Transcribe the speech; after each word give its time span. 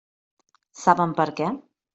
Saben 0.85 1.15
per 1.21 1.31
què? 1.41 1.55